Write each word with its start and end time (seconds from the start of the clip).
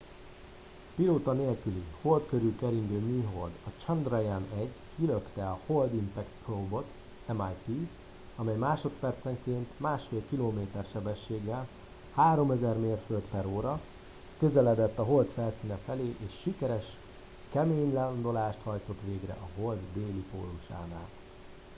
a 0.89 0.93
pilóta 0.95 1.31
nélküli 1.33 1.83
hold 2.01 2.25
körül 2.27 2.55
keringő 2.59 2.97
műhold 2.99 3.51
a 3.65 3.69
chandrayaan-1 3.83 4.67
kilökte 4.95 5.47
a 5.49 5.59
hold 5.65 5.93
impact 5.93 6.29
probe-ot 6.45 6.85
mip 7.65 7.87
amely 8.35 8.55
másodpercenként 8.55 9.67
1,5 9.81 9.99
kilométer 10.29 10.85
sebességgel 10.91 11.67
3000 12.13 12.77
mérföld/óra 12.77 13.81
közeledett 14.39 14.97
a 14.97 15.03
hold 15.03 15.27
felszíne 15.27 15.77
felé 15.85 16.15
és 16.27 16.33
sikeres 16.41 16.85
kemény 17.51 17.93
landolást 17.93 18.59
hajtott 18.63 18.99
végre 19.05 19.33
a 19.33 19.61
hold 19.61 19.79
déli 19.93 20.23
pólusánál 20.35 21.09